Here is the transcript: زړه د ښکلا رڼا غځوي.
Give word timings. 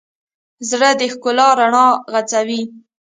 زړه 0.69 0.89
د 0.99 1.01
ښکلا 1.13 1.47
رڼا 1.59 1.87
غځوي. 2.11 2.61